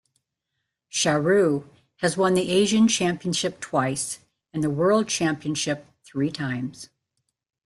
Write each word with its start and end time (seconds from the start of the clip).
Chiharu 0.91 1.69
has 1.97 2.17
won 2.17 2.33
the 2.33 2.49
Asian 2.49 2.87
championship 2.87 3.59
twice 3.59 4.17
and 4.51 4.63
the 4.63 4.69
world 4.71 5.07
championships 5.07 5.85
three 6.05 6.31
times. 6.31 6.89